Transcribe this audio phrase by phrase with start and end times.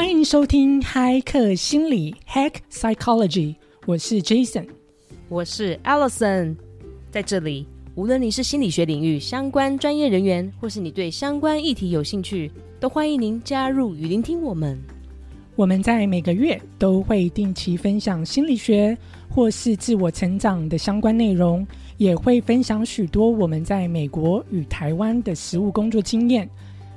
[0.00, 4.66] 欢迎收听骇客心理 （Hack Psychology），我是 Jason，
[5.28, 6.56] 我是 Allison。
[7.10, 7.66] 在这里，
[7.96, 12.50] 无论你是心理学领域相关专业人员，或是你对相关议题有兴趣，
[12.80, 14.80] 都欢迎您加入与聆听我们。
[15.54, 18.96] 我们在每个月都会定期分享心理学
[19.28, 21.66] 或是自我成长的相关内容，
[21.98, 26.48] 也会分享许多我们在美国与台湾的实务工作经验。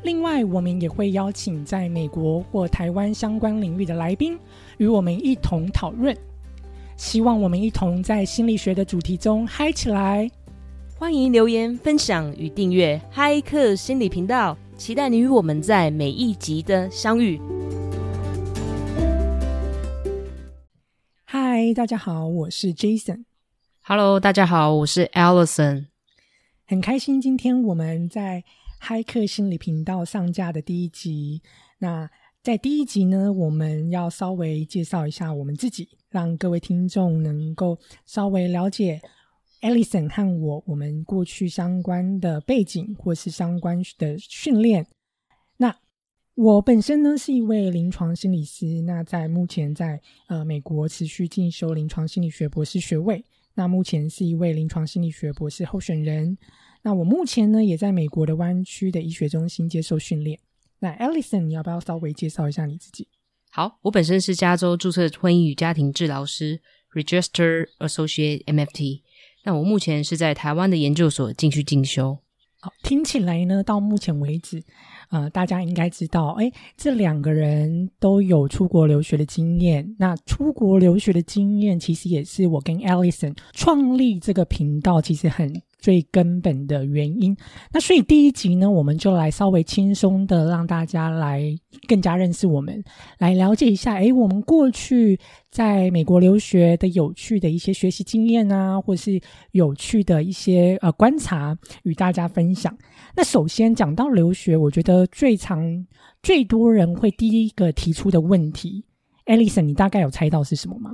[0.03, 4.37] 另外，我们也会邀请在美国或台湾相关领域的来宾，
[4.77, 6.15] 与我们一同讨论。
[6.97, 10.29] 希望我们一同在心理学的主题中嗨起来。
[10.97, 17.39] 欢迎留言分享与订阅嗨客心理频道，期待你与我们在每一集的相遇。
[21.23, 23.23] 嗨，大家好，我是 Jason。
[23.81, 25.85] Hello，大家好，我是 Allison。
[26.67, 28.43] 很开心，今天我们在。
[28.85, 31.41] 嗨客心理频道上架的第一集，
[31.77, 39.01] 那在第一集呢，我们要稍微介绍一下我们自己，让各位听众能够稍微了解
[39.61, 44.85] Alison 和我我们过去相关的背景或是相关的训练。
[45.55, 45.73] 那
[46.35, 56.37] 我本身呢是一位临床心理师，那在目前在呃美国持续进修临床心理学博士学位，那目前是一位临床心理学博士候选人。
[56.83, 60.39] 那我目前呢，也在美国的湾区的医学中心接受训练。
[60.79, 63.07] 那 Alison，你要不要稍微介绍一下你自己？
[63.49, 66.61] 好，我本身是加州注册婚姻与家庭治疗师
[66.91, 69.01] ，Register Associate MFT。
[69.43, 72.19] 那我目前是在台湾的研究所进去进修。
[72.59, 74.63] 好，听起来呢，到目前为止，
[75.13, 79.87] 呃，大家应该知道，哎，这两个人都有出国留学的经验。
[79.99, 85.61] 那出国留学的经验，其实也是我跟 Alison 创立这个频道，其实很。
[85.83, 87.35] 最根本的原因，
[87.73, 91.43] 那所以第一集呢，我们就来稍微轻松的让大家来
[91.89, 92.81] 更加认识我们，
[93.17, 95.19] 来了解一下，诶，我们过去
[95.51, 99.19] 在美国留学的有趣的一些学习经验啊，或是
[99.51, 102.73] 有趣的一些呃观察，与大家分享。
[103.15, 105.85] 那首先讲到留学，我觉得最常
[106.21, 108.83] 最多人会第一个提出的问题
[109.25, 110.91] ，Alison，你大概有猜到是什么吗？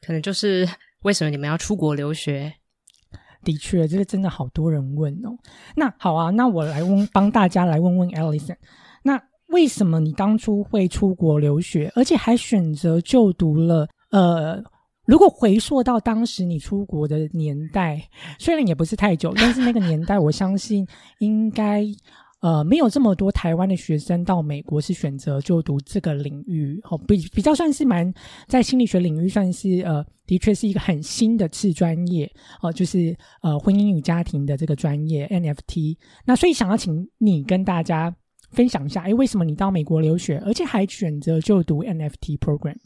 [0.00, 0.68] 可能就是
[1.02, 2.52] 为什么你们要出国留学？
[3.44, 5.30] 的确，这个真的好多人问哦。
[5.76, 8.56] 那好啊，那我来问，帮大家来问问 Alison，
[9.04, 13.88] 那为什么你当初会出国留学，而且还选择就读了？
[14.10, 14.60] 呃，
[15.08, 18.08] 如果回溯到当时你出国的年代，
[18.38, 20.86] 虽然也不是太久， 但是那个年代，我相信
[21.18, 21.84] 应该。
[22.40, 28.14] 呃，没有这么多台湾的学生到美国是选择就读这个领域，哦，比比较算是蛮
[28.46, 32.32] 在心理学领域算是呃，的确是一个很新的次专业
[32.62, 35.96] 哦，就是呃婚姻与家庭的这个专业 NFT。
[36.24, 38.14] 那所以想要请你跟大家
[38.52, 42.76] 分享一下，哎，为什么你到美国留学，而且还选择就读 NFT program？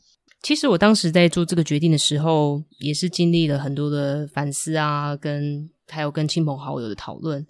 [0.42, 7.46] 其实我当时在做这个决定的时候，也是经历了很多的反思啊，跟还有跟亲朋好友的讨论。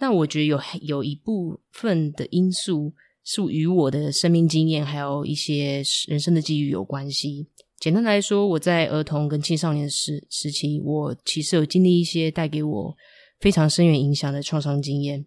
[0.00, 2.92] 那我觉得有有一部分的因素
[3.24, 7.46] 是与我的生命经验，还有一些人生的际遇有关系。
[7.78, 12.96] 简单来说，我在儿童跟青少年时时期，我其实有经历一些带给我
[13.38, 15.24] 非常深远影响的创伤经验。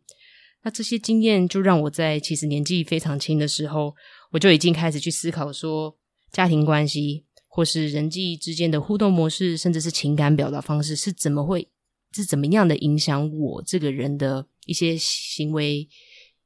[0.64, 3.94] 那这些经验就让我在其实年纪非常轻的时候，
[4.32, 5.96] 我就已经开始去思考说，
[6.38, 11.68] 家庭关系或是人际之间的互动模式，甚至是情感表达方式，是怎么会
[12.14, 14.46] 是怎么样的影响我这个人的。
[14.68, 15.88] 一些行为、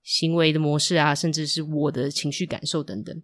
[0.04, 3.20] 行为的模式啊，甚至是我的情绪感受等等。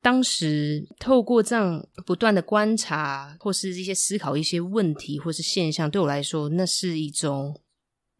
[0.00, 7.60] 当时透过这样不断的观察，或是一些思考一些问题，或是现象，对我来说，那是一种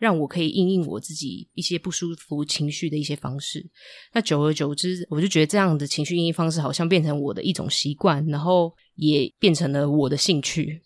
[0.05, 3.65] 让我可以应应我自己一些不舒服情绪的一些方式。
[4.13, 10.83] 那久而久之，我就觉得这样的情绪应应方式，好像变成我的一种习惯，然后也变成了我的兴趣。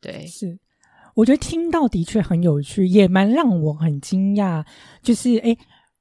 [0.00, 0.58] 对，是。
[1.14, 4.64] 我觉得听到的确很有趣，也蛮让我很惊讶。
[5.02, 5.56] 就是哎，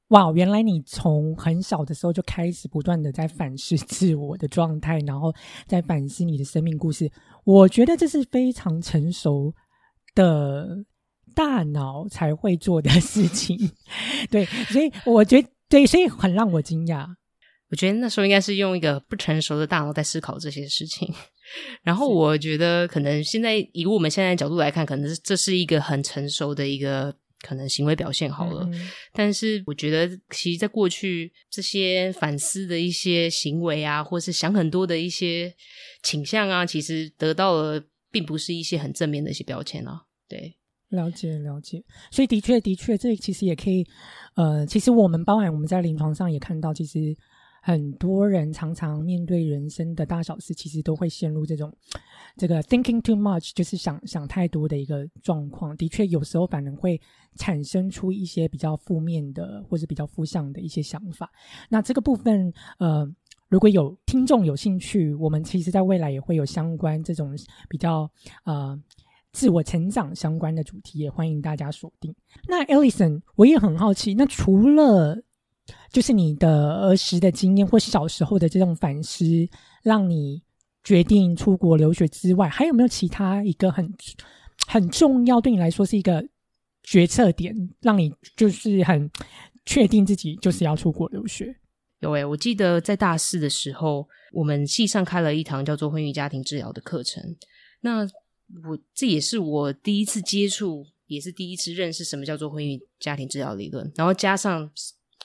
[0.09, 5.33] 哇，原来你从很小的时候就开始不断的在反思自我的状态，然后
[5.67, 7.11] 在反思你的生命故事。
[7.45, 9.53] 我觉得这是非常成熟
[10.13, 10.67] 的
[11.37, 13.55] 大脑才会做的事情。
[14.31, 17.05] 对，所以我觉得对，所以很让我惊讶。
[17.69, 21.13] 我觉得那时候应该是用一个不成熟的大脑在思考这些事情。
[21.83, 28.67] 然后我觉得，可能现在以我们现在角度来看，可能这是一个很成熟的一个可能行为表现好了。
[29.13, 35.53] 但是我觉得，其实，在过去这些反思的一些行为啊，或是想很多的一些
[36.01, 40.03] 倾向啊，其实得到了并不是一些很正面的一些标签啊。
[40.27, 40.57] 对，
[40.89, 41.83] 了解了解。
[42.11, 43.85] 所以的确的确，这其实也可以，
[44.35, 47.15] 呃，其实我们包含我们在临床上也看到，其实。
[47.59, 51.75] 很多人常常面对人生的大小事，其实都会陷入这种
[52.37, 55.75] 这个 thinking too much，就是想想太多的一个状况。
[55.75, 57.01] 的确，有时候反而会
[57.35, 61.29] 产生出一些比较负面的或者比较负向的一些想法。
[61.67, 63.05] 那这个部分，呃，
[63.49, 67.35] 如果有听众有兴趣，我们其实在未来也会有相关这种
[67.67, 68.09] 比较
[68.45, 68.81] 呃。
[69.37, 72.11] 自我成长相关的主题，也欢迎大家锁定。
[72.47, 75.15] 那 Ellison，我也很好奇，那除了
[75.91, 79.23] 就是你的儿时的经验或小时候的这种反思，
[79.83, 80.41] 让你
[80.83, 83.93] 决定出国留学之外，还有没有其他一个很
[84.65, 86.27] 很重要对你来说是一个
[86.81, 89.07] 决策点，让你就是很
[89.67, 91.55] 确定自己就是要出国留学？
[91.99, 97.23] 有诶，我记得在大四的时候，我们系上开了一堂叫做婚育家庭治疗的课程，
[97.81, 98.09] 那。
[98.65, 103.91] 我这也是我第一次接触，也是第一次认识什么叫做婚姻家庭治疗理论。
[103.95, 104.69] 然后加上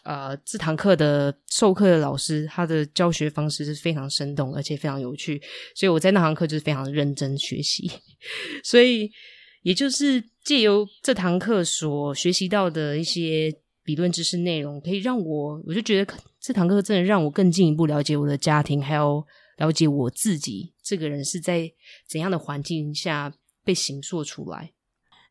[0.02, 5.40] 呃，这堂课的授课的老师，他的教学方式是非常生动，而且非常有趣，
[5.76, 7.88] 所以我在那堂课就是非常认真学习。
[8.64, 9.08] 所以
[9.62, 13.54] 也就是借由这堂课所学习到的一些
[13.84, 19.24] 理论知识内容，可以让我，我就觉得这堂课真的让我更进一步了解我的家庭，还有。
[19.62, 21.70] 了解我自己这个人是在
[22.08, 23.32] 怎样的环境下
[23.62, 24.72] 被形塑出来？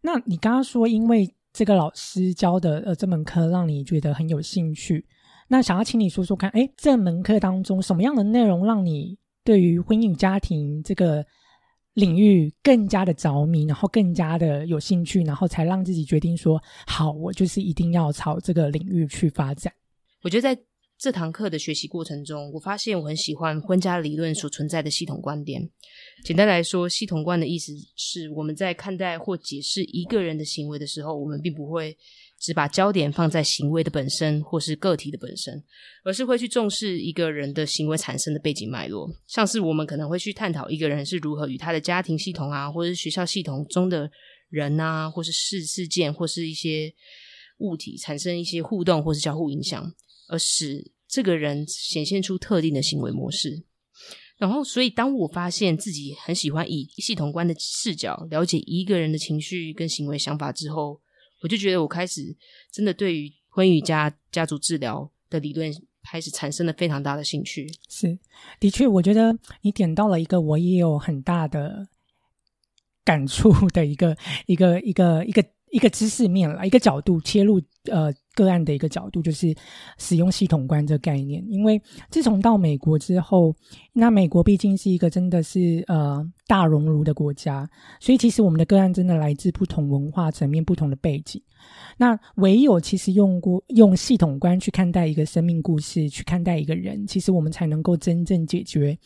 [0.01, 5.05] 那你刚刚说，因为这个老师教的呃这门课让你觉得很有兴趣，
[5.49, 11.25] 那想要请你说说看，哎，这门课当中什么样的内容让你对于婚姻家庭这个
[11.95, 16.57] 领域更加的着迷，然后更加的有兴趣，然后才让自己决定说，
[16.87, 19.73] 好，我就是一定要朝这个领域去发展？
[20.23, 20.61] 我觉得在。
[21.01, 25.67] 这堂课的学习过程中，我发现我很喜欢婚家理论所存在的系统观点。
[26.23, 31.97] 简单来说，系统观的意思是我们在看待或解释一个人的行为的时候，我们并不会
[32.39, 35.63] 只把焦点放在行为的本身或是个体的本身，
[36.03, 39.09] 而是会去重视一个人的行为产生的背景脉络。
[39.25, 44.07] 像是我们可能会去探讨一个人是如何与他的家庭系统啊，或者是学校系统中的
[44.49, 46.93] 人啊，或是事事件或是一些
[47.57, 49.91] 物体产生一些互动或是交互影响。
[50.31, 53.63] 而使这个人显现出特定的行为模式，
[54.37, 61.01] 然后，所以当我发现自己很喜欢以系统观的视角了解一个人的情绪跟行为想法之后，
[61.43, 62.33] 我就觉得我开始
[62.71, 65.69] 真的对于婚育家家族治疗的理论
[66.01, 67.69] 开始产生了非常大的兴趣。
[67.89, 68.17] 是，
[68.57, 71.89] 的确，我觉得你点到了一个我也有很大的
[73.03, 77.59] 感触的一个一个一个一个一个知识面了，一个角度切入，
[77.91, 78.13] 呃。
[78.33, 79.53] 个案的一个角度，就是
[79.97, 81.45] 使用系统观这个概念。
[81.49, 81.79] 因为
[82.09, 83.53] 自从到美国之后，
[83.91, 87.69] 那美国毕竟是一个真的是呃大熔炉的国家，
[87.99, 91.43] 所以其实我们的个案真的来自不同文化层面、不同的背景。
[91.97, 98.97] 那唯有其实用过用系统观去看待一个生命故事，去看待一个人，其实我们才能够真正解决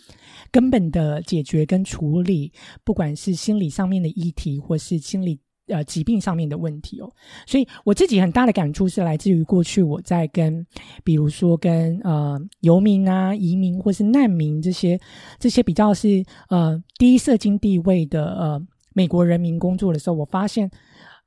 [0.51, 2.53] 根本的解决跟处理，
[2.83, 5.39] 不管是心理上面的议题，或是心理。
[5.67, 7.11] 呃，疾病上面的问题哦，
[7.47, 10.65] 所以我自己很大的感触是来自于过去我在跟，
[11.03, 14.99] 比如说跟呃游民啊、移民或是难民这些
[15.39, 18.61] 这些比较是呃低社经地位的呃
[18.93, 20.69] 美国人民工作的时候，我发现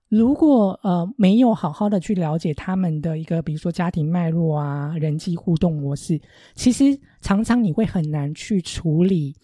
[0.09, 6.21] 如果呃没有好好的去了解他们的一个比如说家庭脉络啊、人际互动模式，
[6.55, 9.35] 其实常常你会很难去处理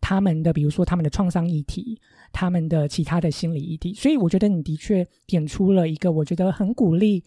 [0.00, 2.00] 他们的比如说他们的创伤议题。
[2.32, 7.20] 他们的其他的心理议题，所以我觉得你的确点出了一个我觉得很鼓励，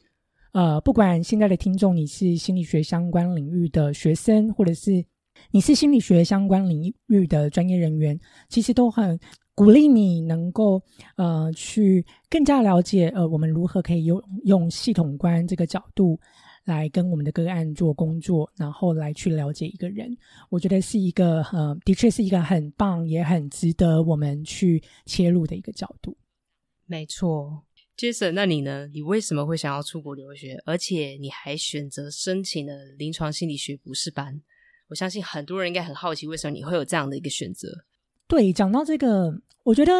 [0.53, 5.03] 呃，不管现在的听众你是心理学相关领域的学生，或者是
[5.51, 9.19] 你是心理学相关领域的专业人员，其实都很
[9.53, 10.81] 鼓励你能够
[11.17, 16.17] 呃去更加了解呃我们如何可以用用系统观这个角度。
[16.65, 20.15] 来跟我们的个案做工作，然后来去了解一个人，
[20.49, 26.17] 我觉得是一个呃，的确是一个很棒，也很值得我们去切入的一个角度。
[26.85, 27.63] 没错
[27.97, 28.87] ，Jason，那你呢？
[28.87, 30.61] 你为什么会想要出国留学？
[30.65, 34.41] 而且你还选择申请了临床心理学博士班？
[34.89, 37.85] 我相信很多人应该很好奇，为什么你会有这样的一个选择？
[38.27, 39.91] 对，讲到这个，我觉得。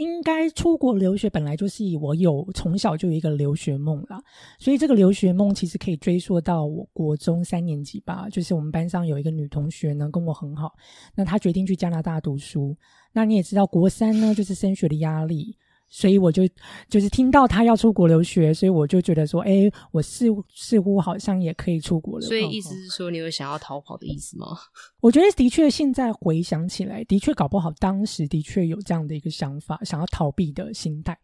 [0.00, 4.18] 应该出国留学本来就是我有从小就有一个留学梦啦，
[4.58, 8.26] 所以这个留学梦其实可以追溯到我国中三年级吧。
[8.30, 10.72] 就是我们班上有一个女同学呢，跟我很好，
[11.14, 12.74] 那她决定去加拿大读书。
[13.12, 15.58] 那你也知道，国三呢就是升学的压力。
[15.90, 16.48] 所以我就
[16.88, 22.24] 就是听到他要出国留学，所以我就觉得说，哎，我似似乎好像也可以出国了。
[22.24, 24.46] 所以意思是说，你有想要逃跑的意思吗？
[25.02, 31.18] 我觉得的确，现在回想起来，的确搞不好当时的确有这样的一个想法，想要逃避的心态。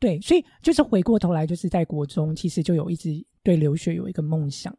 [0.00, 3.10] 对，所以就是回过头来，就是在国中，其实就有一直
[3.42, 4.74] 对留学有一个梦想。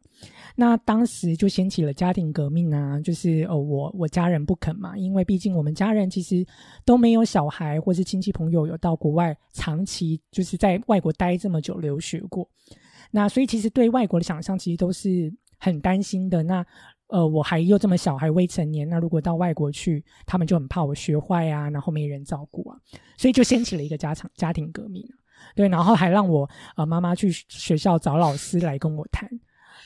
[0.56, 6.44] 那当时就掀起了家庭革命啊，就是哦，我我家人不肯嘛，因为毕竟我们家人其实
[6.84, 12.48] 都没有小孩，或是亲戚朋友有到国外长期就是在外国待这么久留学过。
[13.12, 16.42] 那所以其实对外国的想象，其实都是很担心的。
[16.42, 16.66] 那
[17.12, 22.78] 呃，我还又这么小，还未成年，那如果到外国去，他们就很怕我学坏啊，然后没人照顾啊，
[23.18, 25.06] 所以就掀起了一个家常家庭革命。
[25.54, 29.28] 对，然后还让我呃妈妈去学校找老师来跟我谈。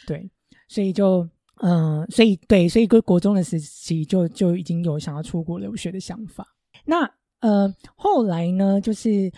[0.07, 0.31] 对，
[0.69, 1.29] 所以就
[1.63, 6.47] 嗯，所以对，所以国国中的时期就就已经有想要出国留学的想法。
[6.85, 9.33] 那呃后来呢，就是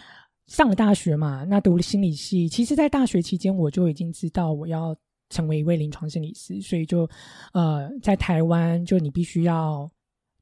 [0.46, 2.46] 上了大学嘛，那读了心理系。
[2.50, 4.94] 其实，在大学期间，我就已经知道我要。
[5.30, 7.08] 成为一位临床心理师，所以就，
[7.52, 9.88] 呃，在台湾就你必须要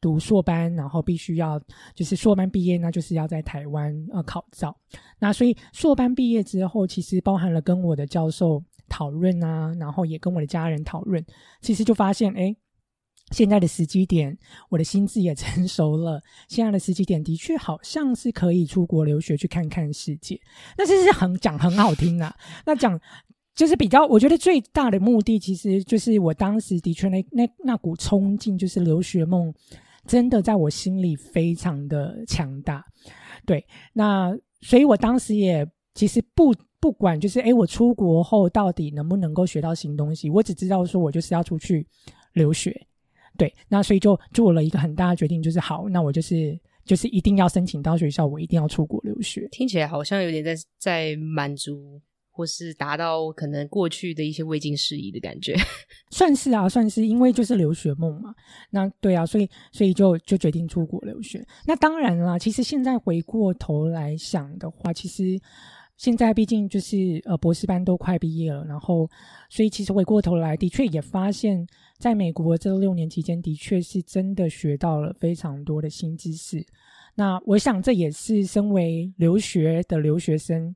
[0.01, 1.61] 读硕班，然后必须要
[1.95, 4.77] 就是硕班毕业，那就是要在台湾呃考照。
[5.19, 11.25] 那所以硕班毕业之后，其实包含了跟我的教授讨论啊，然后也跟我的家人讨论，
[11.61, 12.55] 其实就发现，哎，
[13.33, 14.39] 现在的时机点，
[14.69, 20.41] 我的心智也成熟了，现在的时机点的确好像是可以出国留学去看看世界。
[20.79, 22.33] 那这是很讲很好听啊，
[22.65, 23.01] 那讲。
[23.57, 29.53] 就是比较，我觉得最大的目的，其实就是我当时的确那那那股冲劲，就是留学梦，
[30.07, 32.85] 真的在我心里非常的强大。
[33.47, 41.87] 对，那所以我当时也其实不不管，就是诶，我出国后到底能不能够学到新东西，我只知道说我就是要出去
[42.35, 42.79] 留学。
[43.39, 49.49] 对，那所以就做了一个很大的决定，就是好，那我就是就是一定要申请到学校，我一定要出国留学。
[49.51, 51.99] 听起来好像有点在在满足。
[52.37, 55.57] 或是达到可能过去的一些未尽事宜的感觉，
[56.13, 58.35] 算是啊，算是，因为就是留学梦嘛。
[58.69, 61.43] 那对啊，所以所以就就决定出国留学。
[61.65, 65.41] 那当然啦，其实现在回过头来想的话，其实
[65.97, 69.09] 现在毕竟就是呃博士班都快毕业了，然后
[69.49, 71.67] 所以其实回过头来的确也发现，
[71.99, 76.63] 在美国这六年期间，的确是真的学到了非常多的新知识。
[77.15, 80.75] 那我想这也是身为留学的留学生。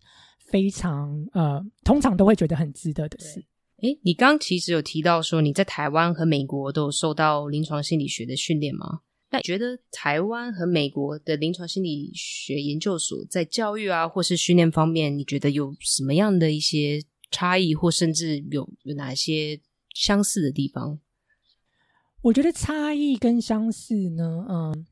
[0.50, 3.45] 非常呃，通常都会觉得很值得的事。
[3.83, 9.00] 诶，你刚其实有提到说你在台湾和美国都有受到临床心理学的训练吗？
[9.30, 19.61] 那你觉得台湾和美国的临床心理学研究所在教育啊，或是训练方面，你觉得有什么样的一些差异，或甚至有有哪些
[19.95, 20.99] 相似的地方？
[22.23, 24.87] 我觉得差异跟相似呢，嗯，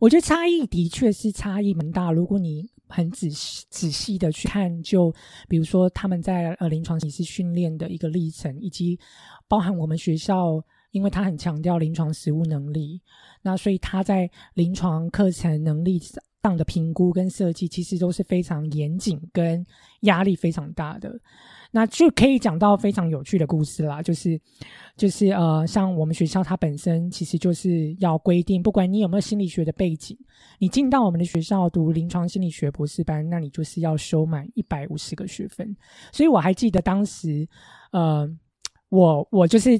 [0.00, 2.10] 我觉得差异的确是差异蛮大。
[2.10, 5.14] 如果你很仔细仔细的去看，就
[5.48, 8.98] 比如说他们在呃临床形式训练的一个历程，以及
[9.46, 13.00] 包含我们学校，因为他很强调临床实务能力，
[13.42, 16.00] 那所以他在临床课程能力
[16.42, 19.64] 上的评估跟设计，其实都是非常严谨跟
[20.00, 21.20] 压力非常大的。
[21.70, 24.40] 那就可以讲到非常有趣的故事啦，就是
[24.96, 30.16] 就是呃，像我们学校它本身其实就是要规定，不管你有没有心理学的背景，
[30.58, 35.76] 你进到我们的学校读临床心理学博士班，那你就是要修满一百五十个学分。
[36.10, 37.46] 所以我还记得当时，
[37.92, 38.26] 呃，
[38.88, 39.78] 我我就是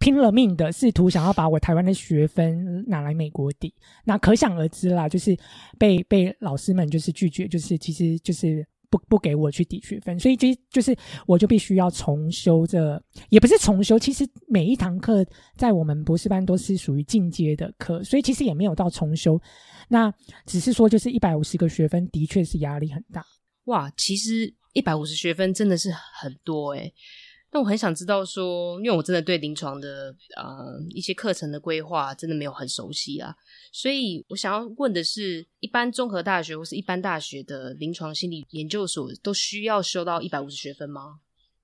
[0.00, 3.72] 拼了命的试图想要把我台湾的学分拿来美国抵，
[4.04, 5.36] 那可想而知啦，就是
[5.78, 8.66] 被被老师们就是拒绝，就是其实就是。
[8.90, 15.24] 不不给我去抵学分，所以就就是我就必须要重修这，也不是重修，其实每一堂课
[15.56, 19.40] 在我们博士班都是属于进阶的课，所以其实也没有到重修，
[19.88, 20.12] 那
[20.46, 23.24] 只是说就是一百五十个学分的确是压力很大。
[23.64, 26.92] 哇，其实一百五十学分真的是很多诶。
[27.50, 33.34] 那我很想知道说，因为我真的对临床的呃一些课程的规划真的没有很熟悉啊，
[33.72, 41.20] 所以我想要问的是，一般综合大学或是一般大学的临床心理研究所都需要修到一百五十学分吗？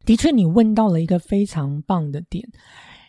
[0.07, 2.43] 的确，你问到了一个非常棒的点，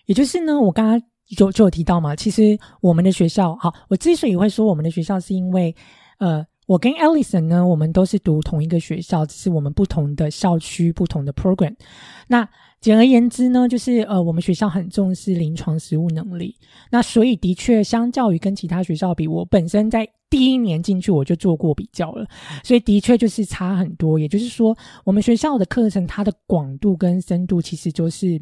[0.05, 1.01] 也就是呢，我刚刚
[1.37, 5.75] 就就有提到嘛，其实我们的学校，好，我之所以会说我们的学校，是因为
[6.19, 6.45] 呃。
[6.65, 11.75] 我跟 Alison 呢，我们都是读同一个学校，只是我们不同的校区、不同的 program。
[12.27, 12.47] 那
[12.81, 16.55] 简而言之呢，就是呃，我们学校很重视临床实务能力。
[16.91, 22.27] 那所以的确，相较于跟其他学校比，我本身在第一年进去我就做过比较了，
[22.63, 24.17] 所以的确就是差很多。
[24.19, 28.41] 也就是说，我们学校的课程它的广度跟深度，其实就是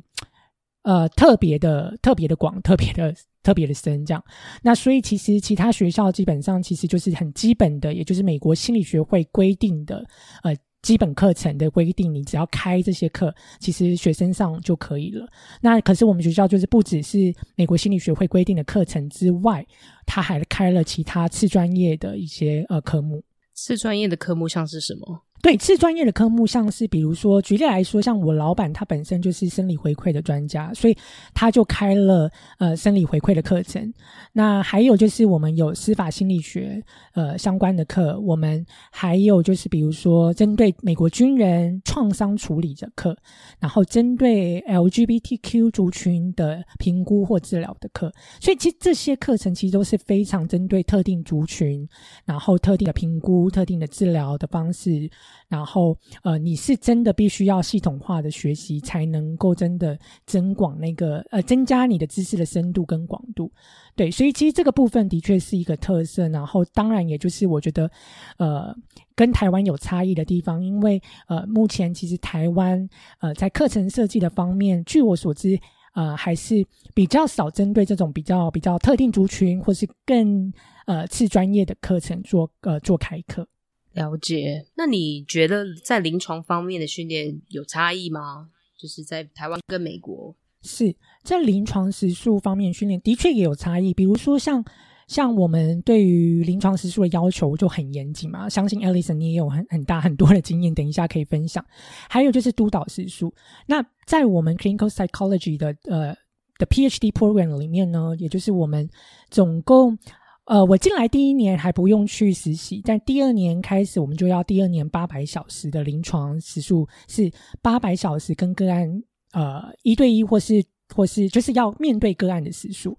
[0.84, 3.14] 呃特别的、特别的广、特别的。
[3.44, 4.24] 特别的深，这样，
[4.62, 10.04] 那所以其实其他学校基本上其实就是很基本的，也就是美国心理学会规定的，
[10.44, 15.28] 呃，基本课程的规定，你只要开这些课，其实学生上就可以了。
[15.62, 19.66] 那可是我们学校就是不只是美国心理学会规定的课程之外，
[20.06, 23.24] 他还开了其他次专业的一些呃科目。
[23.54, 25.22] 次专业的科目像是什么？
[25.44, 30.98] 对，次专业的科目，像是比如说，举例来说，像我老板他本身就是生理回馈的专家，所以
[31.34, 33.94] 他就开了呃生理回馈的课程。
[34.32, 36.82] 那还有就是我们有司法心理学
[37.14, 43.14] 呃相关的课，我们还有就是比如说针对美国军人创伤处理的课，
[43.60, 48.10] 然后针对 LGBTQ 族群的评估或治疗的课。
[48.40, 51.86] 所以其实这些课程其实都是非常针对特定族群，
[52.24, 55.12] 然后特定的评估、特定的治疗的方式。
[55.48, 63.52] 然后，呃，你是真的必须要系统化的学习，才能够真的增广那个呃，增加你的知识的深度跟广度。
[63.96, 66.28] 对，所以其实这个部分的确是一个特色。
[66.30, 67.90] 然后，当然也就是我觉得，
[68.38, 68.76] 呃，
[69.16, 75.60] 跟台湾有差异的地方，因为呃，目前其实台湾呃在课程设计的方面，据我所知，
[75.94, 80.52] 呃，还是比较少针对这种比较比较特定族群或是更
[80.88, 83.48] 呃次专业的课程做呃做开课。
[83.94, 88.50] 了解，那你觉得在临床方面的训练有差异吗？
[88.76, 93.94] 就是在台湾跟美国，是在临床时数方面训练的确也有差异。
[93.94, 94.66] 比如说，像
[95.08, 98.50] 像我们对于临床时数的要求就很严谨嘛。
[98.50, 101.64] 相信 Alison 你也有很很大很多的经验，等一下可以分享。
[102.10, 103.34] 还有就是督导时数。
[103.68, 106.16] 那在我们 Clinical Psychology 的呃
[106.58, 108.90] 的 PhD program 里面呢，也就是我们
[109.30, 109.98] 总共。
[110.46, 117.32] 呃，我进来第一年还不用去实习，但第二年开始，我们就要第二年八百小时的临床时数是
[117.62, 120.62] 八百小时，跟个案呃一对一或是
[120.94, 122.98] 或是就是要面对个案的时数。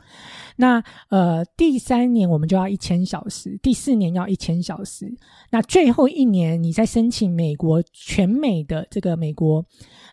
[0.57, 5.15] 那呃第三年我们就要一千小时，第四年要一千小时。
[5.51, 9.63] 那最后一年你在申请美国全美的这个美国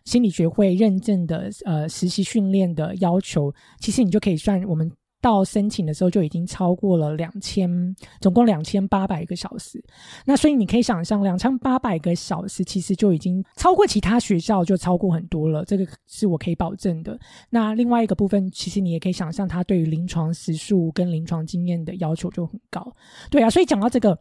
[0.04, 4.92] 心理学会认证的呃实习训练的要求，其实你就可以算我们。
[5.22, 7.70] 到申请的时候就已经超过了两千，
[8.20, 9.82] 总共两千八百个小时。
[10.26, 15.64] 那所以你可以想象，两千八百个小时其实就已经超过其他学校，就超过很多了。
[15.64, 17.16] 这个是我可以保证的。
[17.48, 22.92] 那另外一个部分，其实你也可以想象，他对于临床时数跟临床经验的要求就很高。
[23.30, 24.18] 对啊，所以讲到这个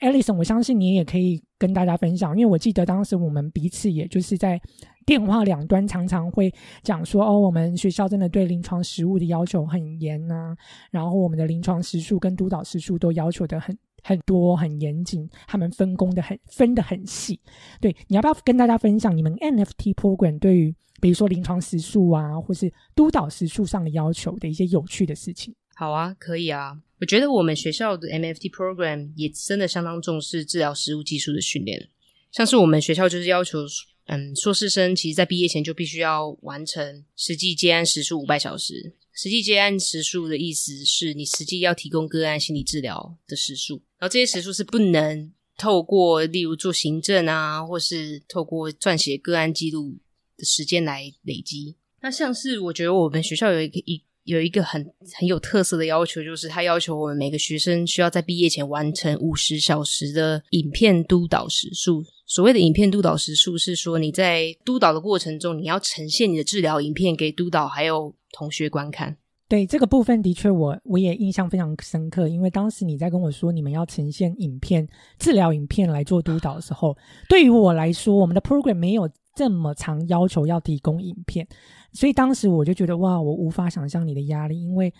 [0.00, 4.60] ，Alison，我相信你也可以跟大家分享，因为我记得当时我们彼此也就是在。
[5.06, 10.56] 电话两端常常会讲说哦，我们学校真的对临床实务的要求很严呐，
[10.90, 17.38] 然后我们的临床时数跟督导时数都要求的很很多很严谨，他们分工的很分的很细。
[17.80, 25.54] 对，你要不要跟大家分享你们 NFT program 对于比如说临床时数啊，或是督导时数上的要求的一些有趣的事情？
[25.74, 26.80] 好啊，可以啊。
[27.00, 31.88] 我觉得我们学校的 MFT program 也真的相当重视治疗实务技术的训练，
[32.30, 33.58] 像是我们学校就是要求。
[34.06, 38.94] 嗯，硕士生其实，在毕业前就必须要完成实际接案时数五百小时。
[39.12, 49.98] 实际接案时数的意思是你实际要提供个案心理治疗的时数，然后这些时数是不能透过例如做行政啊，或是透过撰写个案记录
[50.36, 51.76] 的时间来累积。
[52.00, 54.84] 那像是我觉得我们学校有一个一有一个很
[55.18, 62.02] 很有特色的要求，就是他要求我们每个学生需要在毕业前完成五十小时的影片督导时数。
[62.26, 69.16] 所谓的影片督导时数是说，你在督导的过程中，你要呈现你的治疗影片给督导还有同学观看。
[69.46, 76.96] 对这个部分，的确我我也印象非常深刻，因为当时你在跟我说你们要呈现影片治疗影片来做督导的时候，
[77.28, 81.46] 对于我来说，我们的 program 没有这么长要求要提供影片，
[81.92, 84.92] 所以当时我就觉得哇，我无法想象你的压力，因为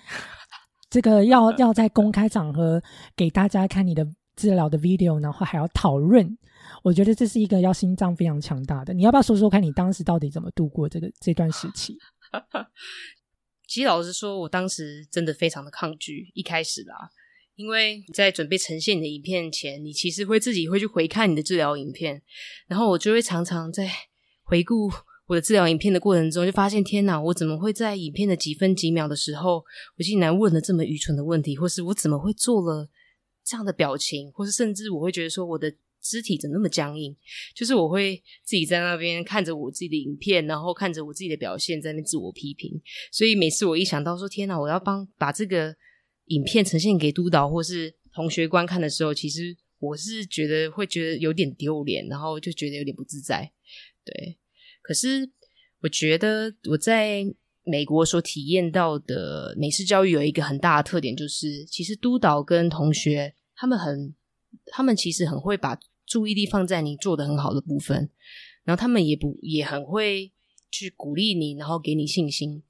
[0.91, 2.83] 这个要 要在公开场合
[3.17, 6.37] 给大家看你的治疗的 video，然后还要讨论。
[6.83, 8.93] 我觉得这是一个要心脏非常强大的。
[8.95, 11.97] 你要不要说说看你当时到底怎么度过这个这段时期？
[13.69, 16.31] 其实老实说，我当时真的非常的抗拒。
[16.35, 17.11] 一开始啦，
[17.55, 22.23] 因为在准备呈现你的影片前，你其实会自己会去回看你的治疗影片，
[22.67, 23.91] 然后我就会常常在
[24.45, 24.91] 回顾
[25.27, 29.65] 我的治疗影片的过程中，就发现天哪，我怎么会在影片的几分几秒的时候，
[29.99, 32.89] 我竟然问了这么愚蠢的问题，或是我怎么会做了
[33.45, 35.75] 这样的表情，或是甚至我会觉得说我的。
[36.07, 37.17] 肢体怎么那么僵硬？
[37.57, 42.71] 就是我会自己在那边看着我自己的影片，然后看着我自己的表现，在那自我批评。
[43.11, 45.75] 所以每次我一想到说天哪，我要帮把这个
[46.27, 53.51] 影片呈现给督导或是同学观看的时候，其实我是觉得会觉得有点丢脸，然后就觉得有点不自在。
[54.05, 54.39] 对，
[54.83, 55.31] 可是
[55.83, 57.25] 我觉得我在
[57.65, 64.15] 美国所体验到的美式教育有一个很大的特点，就是其实督导跟同学他们很，
[64.67, 65.79] 他们其实很会把。
[66.07, 68.11] 注意力放在你做的很好的部分，
[68.63, 70.31] 然后他们也不也很会
[70.71, 72.63] 去鼓励你，然后给你信心。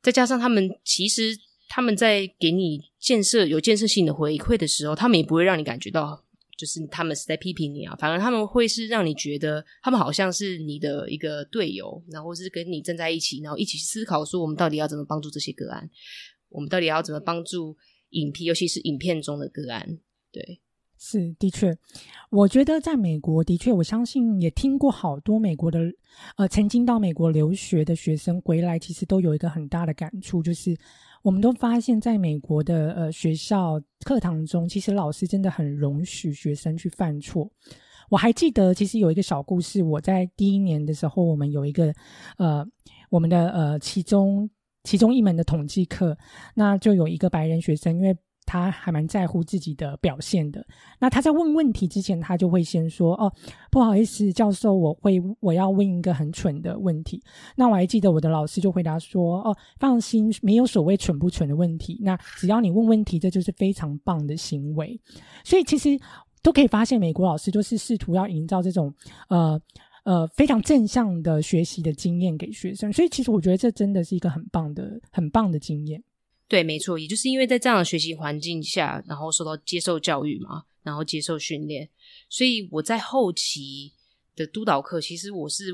[0.00, 6.24] 再加上他们其实他们在给你建设有建设性的回馈的时候，他们也不会让你感觉到
[6.60, 15.88] 就是他们是在批评你啊，反而他们会是让你觉得他们好像是你的一个队友，然后是跟你站在一起，然后一起思考说我们到底要怎么帮助这些个案，
[16.50, 17.74] 我们到底要怎么帮助
[18.10, 19.98] 影片，尤其是影片中的个案，
[20.30, 20.60] 对。
[21.02, 21.74] 是，的确，
[22.28, 25.80] 我觉得在美国，的确，我相信也听过好多美国的，
[26.36, 30.76] 呃，曾经到美国留学的学生回来，其实都有一个很大的感触，就是
[31.22, 37.50] 我们都发现，在美国的呃学校课堂中，其实老师真的很容许学生去犯错。
[38.10, 41.90] 我还记得，其实有一个小故事，我在第一年的时候，我们有一个
[42.36, 42.62] 呃，
[43.08, 44.50] 我们的呃其中
[44.84, 46.14] 其中一门的统计课，
[46.54, 48.14] 那就有一个白人学生，因为。
[48.50, 50.66] 他还蛮在乎自己的表现的。
[50.98, 53.32] 那他在问问题之前，他就会先说：“哦，
[53.70, 57.22] 不好意思，教授，我会我要问一个很蠢的问题。”
[57.54, 62.00] 那我还记得我的老师就回答说：“哦，放心，没有所谓蠢不蠢的问题。
[62.02, 65.00] 那只要你问问题，这就是非常棒的行为。”
[65.46, 65.90] 所以其实
[66.42, 68.92] 都可以发现，美国老师就是试图要营造这种
[69.28, 69.60] 呃
[70.02, 72.92] 呃非常正向的学习的经验给学生。
[72.92, 76.02] 所以其实我觉得这真的是一个很棒的、很棒的经验。
[76.50, 81.88] 对，没错，也就是因为在这样的学习环境下，然后受到接受教育嘛，然后接受训练，
[82.28, 83.92] 所以我在后期
[84.34, 85.66] 的督导课，其实我是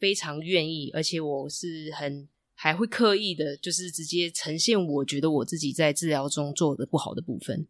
[0.00, 7.64] 非常愿意，而且我是很还会刻意的，就是直接呈现我觉得我自己在治疗中做的不好的部分。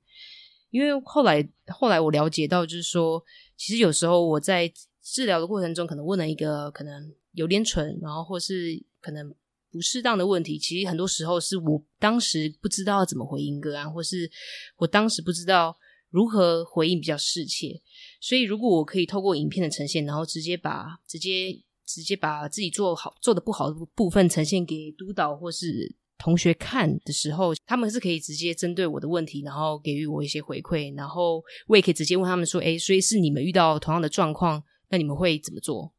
[0.70, 3.22] 因为后来后来我了解到，就是说，
[3.58, 9.34] 其实有时候我在治疗的过程中，可能问了一个可能有点蠢，然后或是可能。
[9.76, 14.30] 不适当的问题，其实很多时候是我当时不知道要怎么回应个案，或是
[14.78, 15.76] 我当时不知道
[16.10, 17.82] 如何回应比较适切。
[18.20, 21.52] 所以，如果我可以透过影片的呈现，然后直接把直接
[21.84, 35.92] 直接把自己做好做的不好的部分呈现给督导或是同学看的时候，他们是可以直接针对我的问题，然后给予我一些回馈，然后我也可以直接问他们说：“哎，所以是你们遇到同样的状况，那你们会怎么做？”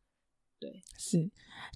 [0.60, 1.30] 对，是。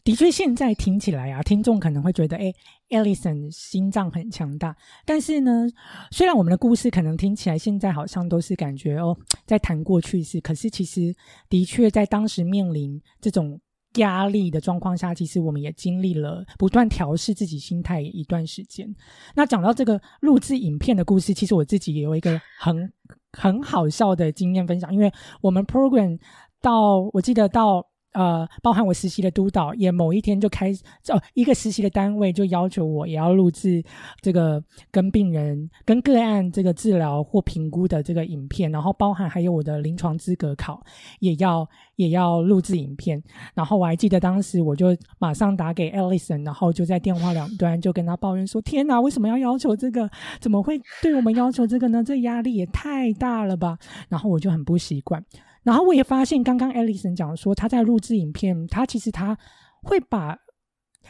[0.03, 2.51] 的确，现在听起来啊，听众可能会觉得，哎
[2.89, 4.75] ，Ellison 心脏很强大。
[5.05, 5.67] 但是呢，
[6.09, 11.13] 虽然我们的故事可能听起来现在好像都是感觉哦，在谈过去式，可是其实
[11.47, 13.61] 的确在当时面临这种
[13.97, 18.91] 压力的状况下，其实我们也经历了不断调试自己心态一段时间。
[19.35, 22.91] 那讲到这个录制影片的故事，其实我自己也有一个很
[23.33, 26.17] 很好笑的经验分享，因为我们 program
[26.59, 27.85] 到我记得到。
[28.13, 30.71] 呃，包含我实习的督导，也某一天就开
[31.09, 33.81] 哦，一个实习的单位就要求我也要录制
[34.21, 40.83] 这个跟病人、跟个案这个治疗或评估的这个影片，然后包含还有我的临床资格考
[41.19, 43.21] 也要也要录制影片。
[43.53, 50.09] 然后我还记得当时我就马上打给 Alison，然后就在电话两端就跟他抱怨说：“天哪，为什么要要求这个？
[50.39, 52.03] 怎么会对我们要求这个呢？
[52.03, 53.77] 这压力也太大了吧！”
[54.09, 55.23] 然后我就很不习惯。
[55.63, 59.37] 然后我也发现，刚刚 Alison 讲说，他在录制影片，他其实他
[59.83, 60.37] 会把，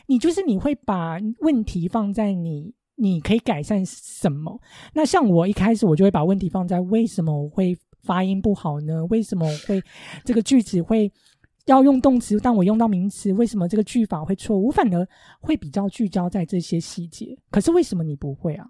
[0.07, 4.59] 你就是你会把问题放在你，你可以改善什么？
[4.93, 9.05] 那像我一开始我就会把问题放在为什么我会发音不好呢？
[9.05, 9.81] 为什么会
[10.25, 11.11] 这个句子会
[11.65, 14.69] 要用动词，但我用到名词，为什么这个句法会错误？
[14.69, 15.07] 反而
[15.39, 17.37] 会比较聚焦在这些细节。
[17.49, 18.67] 可是为什么你不会啊？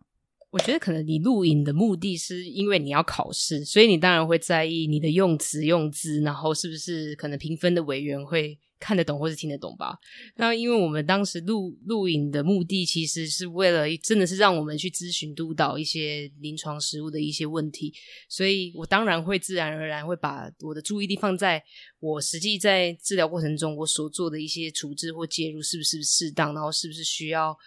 [0.51, 9.97] 我觉得可能你录影的目的是因为你要考试，所以你当然会在意你的用词用字，然后是不是可能评分的委员会看得懂或是听得懂吧？
[10.35, 17.93] 那因为我们当时录录影的目的其实是为了真的是让我们去咨询督导一些临床实务的一些问题，
[18.27, 21.63] 所以我当然会自然而然会把我的注意力放在
[22.01, 27.57] 我实际在治疗过程中我所做的一些处置或介入是不是适当，然后是不是需要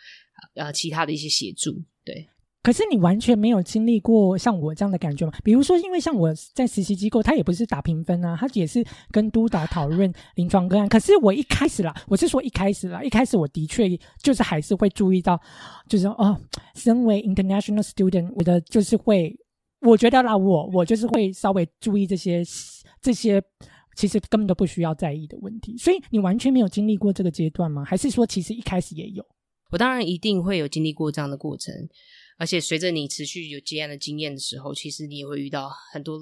[0.54, 2.28] 呃其他的一些协助，对。
[2.64, 5.32] 可是你完全没有经历过像我这样的感觉吗？
[5.44, 10.88] 比如说，因为像我在实习机构，他也不是打评分啊，他也是跟督导讨论临床个案。
[10.88, 13.86] 可是我一开始啦，我是说一开始啦，一开始我的确
[14.22, 15.38] 就是还是会注意到，
[15.86, 16.40] 就是哦，
[16.74, 19.38] 身为 international student，我的就是会，
[19.82, 22.42] 我觉得啦，我我就是会稍微注意这些
[23.02, 23.42] 这些
[23.94, 25.76] 其实根本都不需要在意的问题。
[25.76, 27.84] 所以你完全没有经历过这个阶段吗？
[27.84, 29.22] 还是说其实一开始也有？
[29.70, 31.74] 我当然一定会有经历过这样的过程。
[32.36, 36.18] 而且随着你持续有接案的经验的时候，其实你也会遇到很多，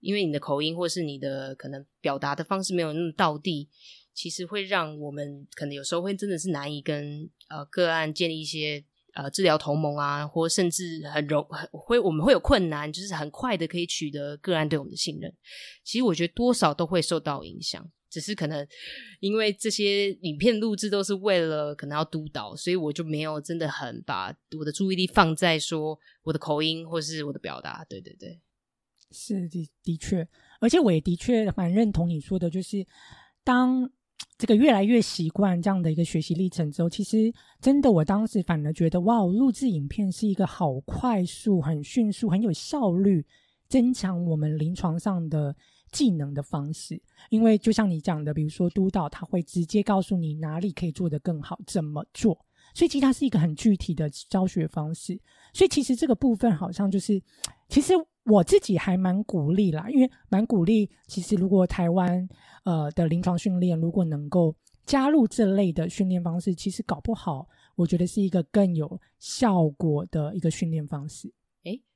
[0.00, 3.68] 因为你的口音或是你的可能表达的方式没有那么到地，
[4.12, 15.34] 其实会让我们可能有时候会真的是难以跟呃个案建立一些呃治疗同盟啊，或甚至很容很会我们会有困难，就是很快的可以取得个案对我们的信任。
[15.82, 17.90] 其实我觉得多少都会受到影响。
[18.14, 18.64] 只是可能，
[19.18, 27.84] 因为这些影片录制都是为了可能要督导，所以我就没有真的很把我的注意力放在说我的口音或是我的表达。
[27.88, 28.38] 对对对，
[29.10, 30.28] 是的，的确，
[30.60, 32.86] 而且我也的确蛮认同你说的，就是
[33.42, 33.90] 当
[34.38, 43.26] 这个越来越习惯这样的一个学习历程之后，其实真的我当时反而觉得，哇，录制影片是一个好快速、很迅速、很有效率，
[43.68, 45.56] 增强我们临床上的
[45.94, 47.00] 技能的方式。
[47.30, 52.36] 因为就像你讲的，比如说督导他会直接告诉你哪里可以做得更好，怎么做。
[52.74, 55.16] 所以其实它是一个很具体的教学方式。
[55.52, 57.22] 所以其实这个部分好像就是，
[57.68, 57.92] 其实
[58.24, 60.90] 我自己还蛮鼓励啦，因为蛮鼓励。
[61.06, 62.28] 其实如果台湾
[62.64, 64.52] 呃的临床训练如果能够
[64.84, 71.32] 加入这类的训练方式，其实搞不好我觉得是一个更有效果的一个训练方式。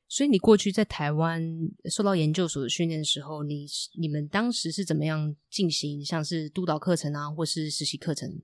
[0.09, 1.43] 所以你过去在台湾
[1.91, 3.67] 受到研究所的训练的时候，你
[3.99, 8.41] 你们当时是怎么样进行，像是督导课程啊，或是实习课程？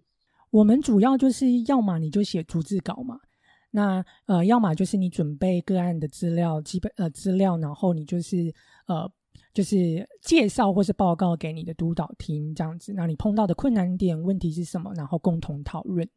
[0.51, 3.19] 我们主要就是要么你就写逐字稿嘛，
[3.71, 8.55] 那呃，要么就是你准备个案的资料，基本呃资料，然后你就是
[8.87, 9.11] 呃
[9.53, 12.93] 就是介绍或是报告给你的督导听这样子。
[12.93, 14.93] 那你碰到的困难点、问题是什么？
[14.95, 16.09] 然后共同讨论。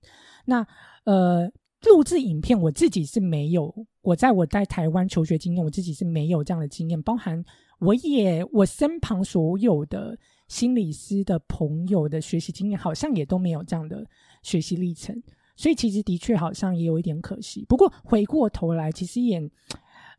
[0.45, 0.65] 那
[1.05, 1.51] 呃，
[1.88, 7.43] 录制影片我自己是没有，我在我在台湾求学经验，我自己是没有这样的经验，包含
[7.80, 14.06] 我也我身旁所有的心理师的朋友的学习经验，好像也都没有这样的。
[14.43, 15.21] 学习历程，
[15.58, 17.65] 所以其实的确好像也有一点可惜。
[17.67, 19.41] 不过回过头来，其实也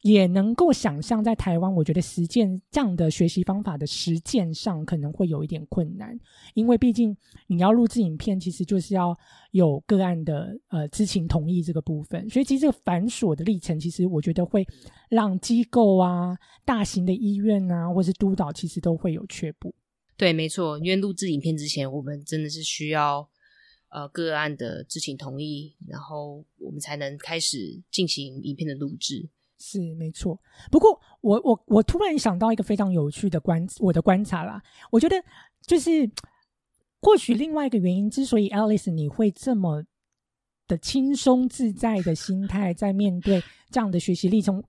[0.03, 6.19] 也能够想象，在台湾，我觉得实践这样的学习方法的实践上，可能会有一点困难，
[6.55, 9.17] 因为毕竟你要录制影片，其实就是要
[9.51, 12.29] 有个案的呃知情同意这个部分。
[12.31, 14.67] 所以其实这个繁琐的历程，其实我觉得会
[15.09, 19.75] 让机构啊、大型的医院啊，或是督导，其实都会有却步。
[20.17, 23.29] 对，没错，因为录制影片之前，我们真的是需要。
[23.91, 29.27] 呃，个案的知情同意，然后我们才能开始进行影片的录制。
[29.59, 30.39] 是没错。
[30.71, 34.63] 不过，我我我突然想到一个非常有趣的观，我的观察啦。
[34.91, 35.17] 我觉得
[35.63, 36.11] 就是，
[37.01, 39.83] 或许另外一个原因，之所以 Alice 你会这么
[40.67, 44.63] 的轻松自在的心态在面对这样的学习历程，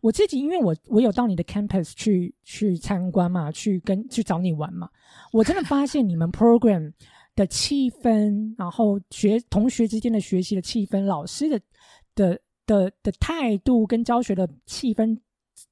[0.00, 4.88] 我自己因为我我有到你的 campus 去去参观嘛，去跟去找你玩嘛，
[5.32, 6.92] 我真的发现你们 program。
[7.36, 11.60] 的气氛，然后学同学之间的学习的气氛，老师的
[12.14, 15.18] 的的的态度跟教学的气氛，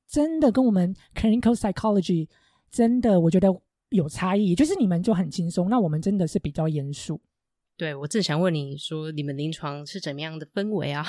[0.09, 2.28] 真的跟我们 clinical psychology
[2.70, 3.48] 真的我觉得
[3.90, 4.54] 有差异。
[4.54, 7.20] 就是你们就很轻松，那我们真的是比较严肃。
[7.76, 11.04] 对我正想问你说，你们临床是怎么样的氛围啊？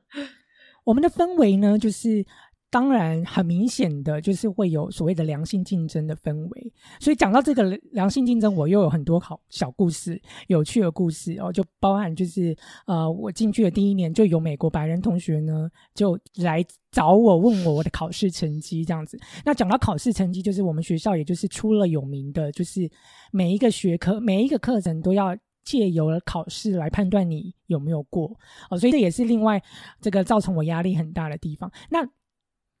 [0.84, 2.24] 我们的氛围呢，就是。
[2.72, 6.72] 当然，很明显的就是会有所谓的良性竞争的氛围。
[6.98, 12.56] 所以讲到这个良性竞争，我又有很多好小故事、有趣的故事哦，就包含就是
[12.86, 19.20] 呃，我进去的第一年就有美国白人同学呢，就来找我问我我的考试成绩这样子。
[19.44, 22.90] 那讲到考试成绩，就是我们学校也就是出了有名的，就是
[23.32, 28.34] 每一个学科、每一个课程都要借由考试来判断你有没有过
[28.70, 29.62] 哦，所以这也是另外
[30.00, 31.70] 这个造成我压力很大的地方。
[31.90, 32.08] 那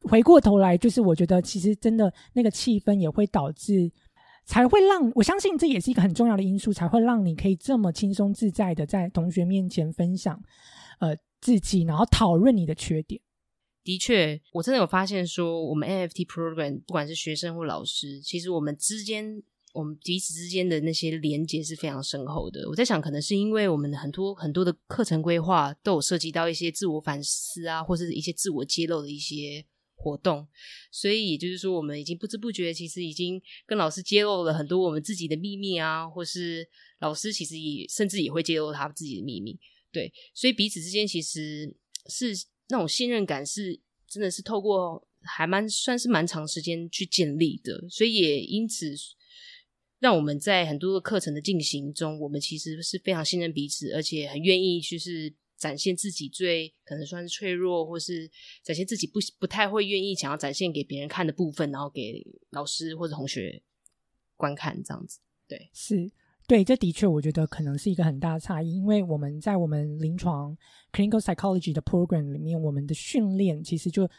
[0.04, 3.90] 回过头来，就是我觉得其实真的那个气氛也会导致，
[4.44, 10.42] 才会让我相信这也是一个很重要的因素，才会让你可以这么轻松自在的在同学面前分享，
[11.00, 13.20] 呃，自己，然后讨论你的缺点。
[13.84, 19.42] 的确，我真的有发现说，我们 NFT program 不管是学生或老师，其实我们之间，
[19.74, 22.68] 我们彼此之间的那些连接是非常深厚的。
[22.68, 29.64] 我在想，可能是因为我们很多很多的课程规划都有涉及到一些自我反思啊，或是一些自我揭露的一些。
[30.02, 30.44] 活动，
[30.90, 39.56] 所以也就是说，我们已经不知不觉，其实已经跟老师揭露了很多我们自己的秘密啊，或是老师其实也甚至也会揭露他自己的秘密。
[39.92, 41.72] 对，所以彼此之间其实
[42.08, 42.32] 是
[42.68, 47.88] 那种信任感，是真的是透过还蛮算是蛮长时间去建立的。
[47.88, 48.92] 所以也因此，
[50.00, 55.32] 让我们在很多的课程的进行中，我们其实是非常信任彼此，而且很愿意就是。
[55.62, 58.28] 展现自己最可能算是脆弱，或是
[58.64, 62.20] 展现自己不不太会愿意想要展现给别人看的部分，然后给
[62.50, 63.62] 老师或者同学
[64.36, 65.20] 观看，这样子。
[65.46, 66.10] 对，是，
[66.48, 70.58] 对，这的确我觉得可能是一个很大的差异，因为我们在我们临床
[70.92, 74.10] clinical psychology 的 program 里面，我们的训练其实就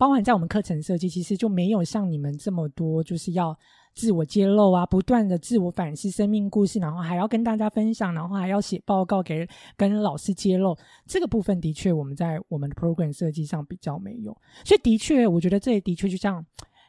[0.00, 3.54] 包含在我们课程设计，其实就没有像你们这么多，就是要。
[3.92, 9.44] 自我揭露啊，不断的自我反思生命故事，然后还要跟大家分享，然后还要写报告给
[9.76, 10.78] 跟老师揭露。
[11.06, 14.32] 这个部分的确我们在我们的 program 设计上比较没有，
[14.64, 16.42] 所以的确我觉得这的确就像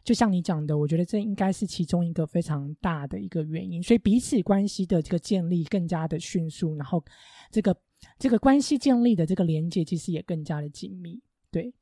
[0.04, 3.82] 就像你讲的，我觉得这应该是其中一个非常大的一个原因。
[3.82, 7.04] 所以彼此关系的这个建立更加的迅速，然后
[7.50, 7.76] 这个
[8.20, 11.20] 这个关系建立的这个连接其实也更加的紧密。
[11.52, 11.74] 对，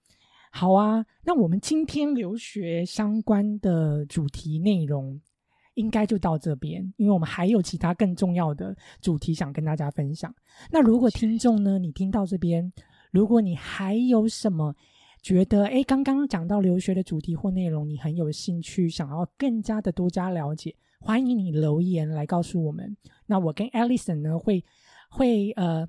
[0.52, 5.22] 好啊，那我们今天留学相关的主题内容
[5.76, 10.34] 应该就到这边，因为我们还有其他更重要的主题想跟大家分享。
[10.72, 12.74] 那如果听众呢，你听到这边，
[13.12, 14.76] 如果你还有什么
[15.22, 22.98] 觉得诶，刚刚讲到留学的主题或内容，你很有兴趣，想要更加的多加了解，欢迎你留言来告诉我们。
[23.28, 24.66] 那我跟 Alison 呢，会
[25.10, 25.88] 会呃。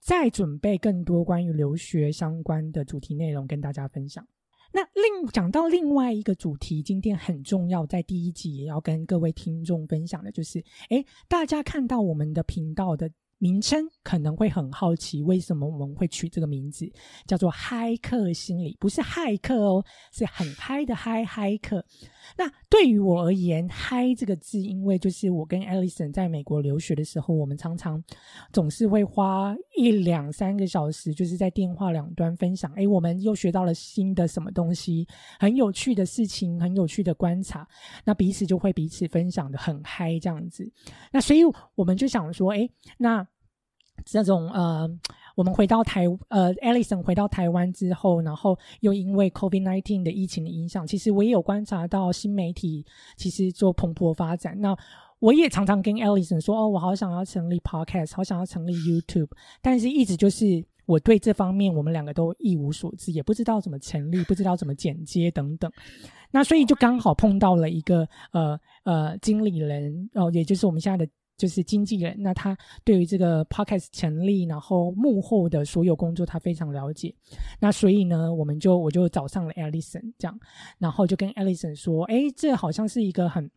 [0.00, 4.26] 再准备更多关于留学相关的主题内容跟大家分享。
[4.72, 13.10] 那另讲到另外一个主题，今天很重要，在第一集也要跟各位听众分享的，就是，诶，大家看到我们的频道的。
[13.38, 16.90] 名称可能会很好奇，为什么我们会取这个名字
[17.24, 18.76] 叫做“嗨客心理”？
[18.80, 21.84] 不是骇客哦，是很嗨的嗨嗨客。
[22.36, 28.02] 那对于我而言，“嗨”这个字，因为就是我跟 Alison 在美国留学的时候，我们常常
[28.52, 32.72] 总是会花一两三个小时，就是在电话两端分享。
[32.74, 35.06] 哎，我们又学到了新的什么东西，
[35.38, 37.66] 很有趣的事情，很有趣的观察。
[38.04, 40.68] 那彼此就会彼此分享的很嗨，这样子。
[41.12, 41.40] 那所以
[41.76, 43.26] 我们就想说，哎，那。
[44.04, 44.88] 这种呃，
[45.34, 52.84] 我们回到台呃，Alison 回到台湾之后，然后又因为 COVID-19 的疫情的影响，其实我也有观察到新媒体
[53.16, 54.60] 其实做蓬勃发展。
[54.60, 54.76] 那
[55.20, 59.28] 我也常常跟 Alison 说，哦，我好想要成立 Podcast，好想要成立 YouTube，
[59.60, 65.70] 但是一直就是我对这方面我们两个都一无所知，也不知道怎么成立，不知道怎么剪接等等。
[66.30, 71.10] 那所以就刚好碰到了一个呃呃经理人哦，也就是我们现在的。
[71.38, 77.14] 就是经纪人，那他对于这个 podcast 成立，然后幕后的所有工作，他非常了解。
[77.60, 80.38] 那所以呢，我们就我就找上了 Alison，这样，
[80.78, 83.48] 然后就跟 Alison 说：“哎，这好像是一个很，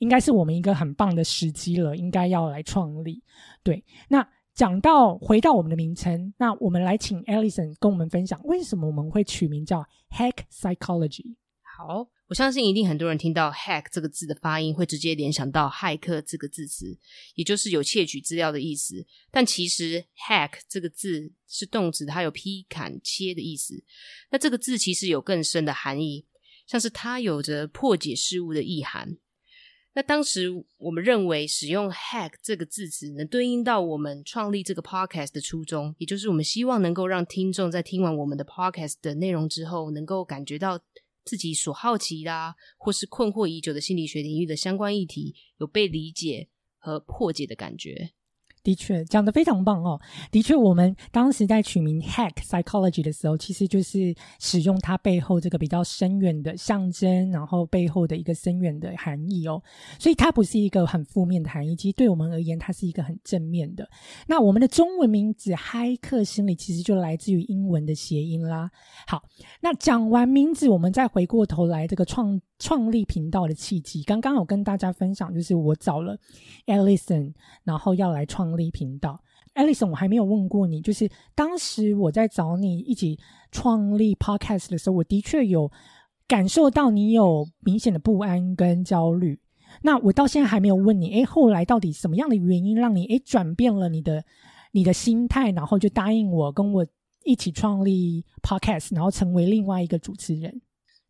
[0.00, 3.22] 应该是我们一个很棒的时机了，应该要来创立。”
[3.62, 11.36] 对，那讲到回到我们的名称，那我们来请 Alison 跟我们分享，为什么我们会取名叫 Hack Psychology。
[11.62, 12.08] 好。
[12.28, 16.98] 我相信一定很多人听到 “hack” 这个字的发音，会直接联想到“骇客”这个字词，
[17.34, 19.06] 也就是有窃取资料的意思。
[19.30, 23.82] 但其实 “hack” 这个字是动词，它有劈、砍、切的意思。
[24.30, 26.26] 那这个字其实有更深的含义，
[26.66, 29.16] 像是它有着破解事物的意涵。
[29.94, 40.78] 那当时我们认为使用 “hack” 这个字词，能对应到我们创立这个 podcast 的初衷，也就是我们希望能够让听众在听完我们的 podcast 的内容之后，能够感觉到。
[41.28, 48.12] 自己所好奇啦，或是困惑已久的心理学领域的相关议题，有被理解和破解的感觉。
[48.68, 49.98] 的确讲的非常棒哦。
[50.30, 59.62] 的确，我们当时在取名 “hack psychology” 的时候，其实就是使用它背后这个比较深远的象征，然后背后的一个深远的含义哦。
[59.98, 63.88] 所以它不是一个很负面的含义，其实对我们而言，它是一个很正面的。
[64.26, 68.70] 那我们的中文名字“嗨客心理”其实就来自于英文的谐音啦。
[69.06, 69.22] 好，
[69.62, 72.38] 那讲完名字，我们再回过头来这个创。
[72.60, 76.18] 创立频道的契机，刚刚有跟大家分享，就是我找了
[76.66, 79.18] Alison，然后要来创立频道。
[79.54, 83.18] Alison，我还没有问过你，就是当时我在找你一起
[83.50, 85.72] 创立 Podcast 的时候，我的确有
[86.28, 89.40] 感受到你有明显的不安跟焦虑。
[89.82, 94.24] 那我到现在还没有问你，诶，后来到底什么样的原因让你诶转变了你的
[94.72, 96.86] 你的心态，然后就答应我跟我
[97.24, 100.60] 一起创立 Podcast，然后成为另外一个主持人？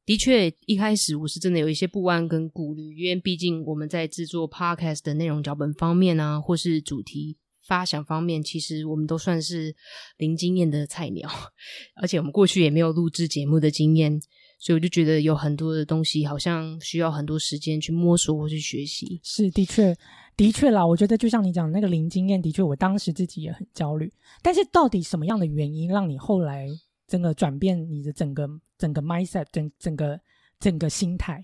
[0.09, 9.77] 的确，一开始我是真的有一些不安跟顾虑，因为毕竟我们在制作 podcast 的内容脚本方面啊，或是主题发想方面，其实我们都算是
[10.16, 11.29] 零经验的菜鸟，
[12.01, 14.18] 而且我们过去也没有录制节目的经验，
[14.59, 19.21] 所以我就觉得有很多的东西好像需要很多时间去摸索或去学习。
[19.23, 19.94] 是，的确，
[20.35, 24.11] 的确啦，我觉得就像你讲那个零经验，的确，我当时自己也很焦虑。
[24.42, 26.66] 但是，到底什么样的原因让你后来？
[27.09, 30.21] 整个转变你的整个整个 mindset，整整个
[30.61, 31.42] 整个心态。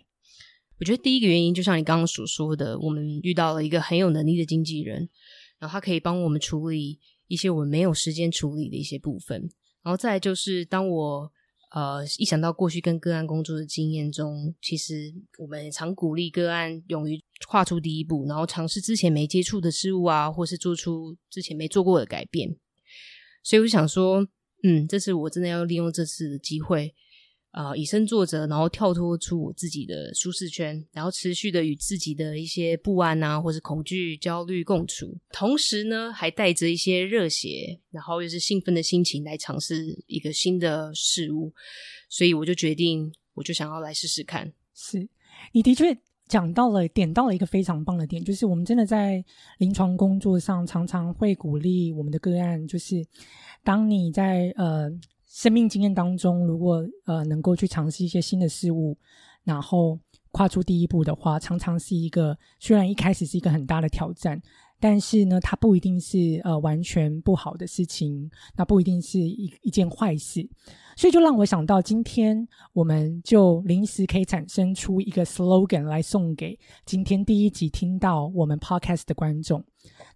[0.79, 5.09] 我觉得第一个原因就像你刚刚所说的，我们遇到了一个很有能力的经纪人，
[5.59, 9.48] 然后他可以帮我们处理一些我们没有时间处理的一些部分。
[9.83, 11.33] 然后再就是当我
[11.70, 22.56] 呃一想到过去跟个案工作的经验中，其实我们常鼓励个案勇于跨出第一步，然后尝试之前没接触的事物啊，或是做出之前没做过的改变。
[23.42, 24.29] 所以我就想说。
[24.67, 26.94] 嗯，这次我真的要利用这次的机会，
[27.50, 41.52] 啊，以身作则，然后跳脱出我自己的舒适圈，然后持续的与自己的一些不安啊，或是恐惧、焦虑共处，同时呢，还带着一些热血，然后又是兴奋的心情来尝试一个新的事物，
[42.08, 44.54] 所以我就决定，我就想要来试试看。
[44.75, 45.06] 是
[45.52, 45.98] 你的确。
[46.27, 49.22] 讲到了，点到了一个非常棒的点，就是我们真的在
[49.58, 53.04] 临床工作上常常会鼓励我们的个案，就是
[53.62, 54.90] 当你在呃
[55.27, 58.96] 生命经验当中，如果呃能够去尝试一些新的事物，
[59.44, 59.98] 然后
[60.31, 64.40] 跨出第一步的话，常常是一个虽然一开始是一个很大的挑战。
[64.85, 70.46] 但是呢，它不一定是呃完全不好的事情，那不一定是一一件坏事，
[70.94, 79.64] 所以就让我想到，今天我们就临时可以产生出一个 slogan 来送给今天第一集听到我们 podcast 的观众。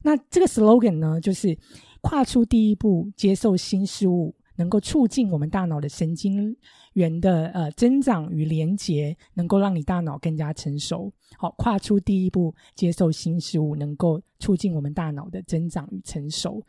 [0.03, 1.57] 那这个 slogan 呢，就是
[2.03, 4.35] 跨出第一步，接受新事物。
[4.59, 6.55] 能够促进我们大脑的神经
[6.95, 11.11] 元的呃增长与连接，能够让你大脑更加成熟。
[11.39, 16.61] 好，跨出第一步，接受新事物，能够促进我们大脑的增长与成熟。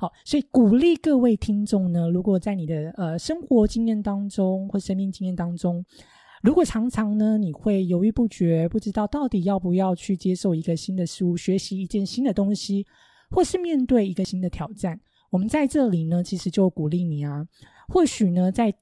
[0.00, 5.84] 好，所以鼓励各位听众呢，如果在你的呃生活经验当中或生命经验当中，
[6.42, 12.84] 如果常常呢你会犹豫不决，不知道到底要不要去接受一个新的事物，学习一件新的东西，
[13.30, 15.00] 或是面对一个新的挑战。
[15.30, 17.46] 我们在这里呢，其实就鼓励你啊。
[17.88, 18.74] 或许呢，在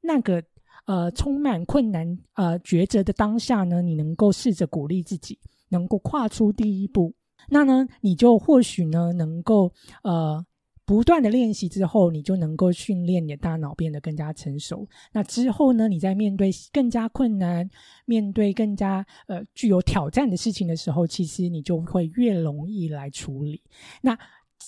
[0.00, 0.42] 那个
[0.86, 5.38] 呃充满困难呃抉择的当下呢，你能够试着鼓励自己，
[5.68, 7.14] 能够跨出第一步。
[7.48, 9.72] 那呢，你就或许呢，能够
[10.02, 10.44] 呃
[10.84, 14.88] 不断的练习之后，你就能够训练你的大脑变得更加成熟。
[15.12, 17.68] 那之后呢，你在面对更加困难、
[18.04, 23.62] 面对更加呃具有挑战的事情的时候，其实你就会越容易来处理。
[24.02, 24.18] 那。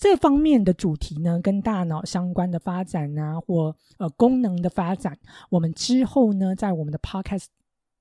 [0.01, 5.17] 这方面的主题呢，跟大脑相关的发展啊，或呃功能的发展，
[5.51, 7.47] 我们之后呢，在我们的 podcast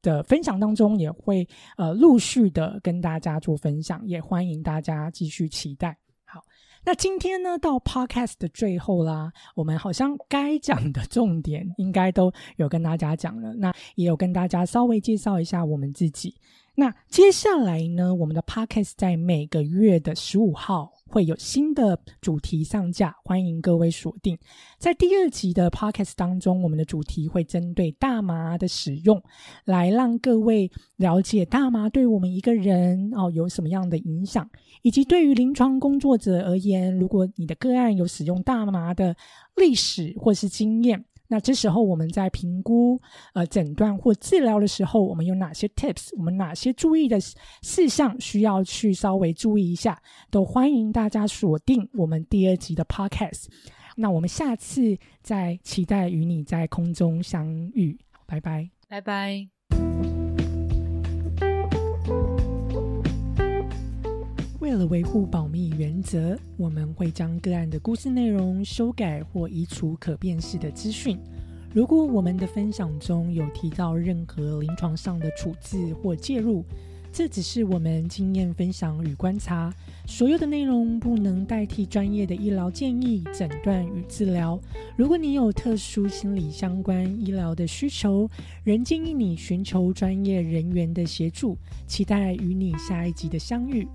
[0.01, 5.97] 的分享当中，也会呃陆续的跟大家做分享，也欢迎大家继续期待。
[6.23, 6.41] 好，
[6.85, 16.35] 那今天呢，到 podcast 的最后啦，我们好像该讲的重点应该都有跟大家讲了，那也有跟大家稍微介绍一下我们自己。
[16.75, 20.91] 那接下来呢，我们的 podcast 在每个月的十五号。
[21.11, 24.37] 会有新的主题上架，欢迎各位锁定。
[24.77, 29.21] 在第二集的 podcast 当中，我们的主题会针对大麻的使用，
[29.65, 34.49] 来让各位了解大麻对我们一个人哦有什么样的影响，
[34.83, 39.13] 以及对于临床工作者而言，如果你的个案有使用大麻的
[39.57, 41.03] 历史或是经验。
[41.31, 42.99] 那这时候我们在评估、
[43.33, 46.09] 呃诊断或治疗的时候，我们有哪些 tips？
[46.17, 47.17] 我们哪些注意的
[47.61, 49.97] 事项需要去稍微注意一下？
[50.29, 53.45] 都欢迎大家锁定我们第二集的 podcast。
[53.95, 59.60] 那我们下次再期待与你在空中相遇，拜拜，拜拜。
[64.61, 71.17] 为了维护保密原则，我们会将个案的故事内容修改或移除可辨识的资讯。
[71.73, 76.63] 如果我们的分享中有提到任何临床上的处置或介入，
[77.11, 79.73] 这只是我们经验分享与观察。
[80.05, 84.59] 所有的内容不能代替专业的医疗建议、诊断与治疗。
[84.95, 88.29] 如果你有特殊心理相关医疗的需求，
[88.63, 91.57] 仍建议你寻求专业人员的协助。
[91.87, 93.87] 期待与你下一集的相遇。